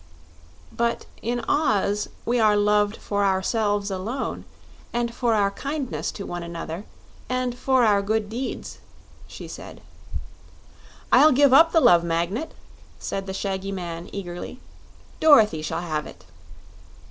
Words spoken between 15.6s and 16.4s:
shall have it."